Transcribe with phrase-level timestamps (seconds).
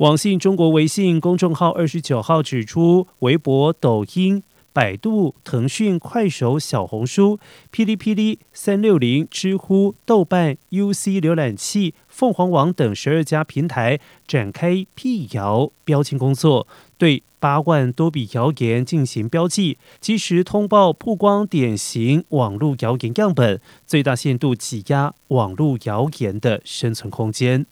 [0.00, 4.42] 网信中国微信公众号二十九号指出微博抖音
[4.72, 7.38] 百度腾讯快手小红书
[7.70, 27.66] 哔哩哔哩三六零知乎豆瓣 uc 浏览器凤凰网等十二家平台展开辟谣标签工作对八万多笔谣言进行标记及时通报曝光典型网络谣言样本最大限度挤压网络谣言的生存空间。